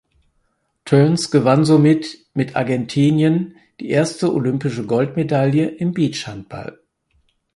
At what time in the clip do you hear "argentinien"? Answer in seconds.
2.55-3.55